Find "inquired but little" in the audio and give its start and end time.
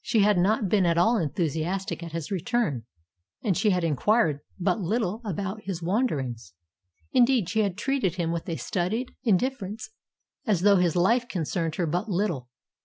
3.82-5.20